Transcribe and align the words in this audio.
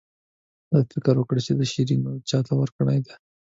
ده 0.71 0.77
فکر 0.91 1.15
وکړ 1.17 1.35
چې 1.45 1.53
شیرینو 1.71 2.11
چاته 2.29 2.53
ورکړې 2.57 2.99
ده. 3.05 3.13